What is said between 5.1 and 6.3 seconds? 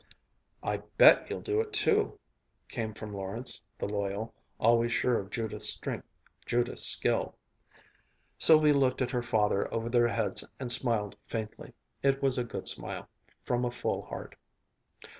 of Judith's strength,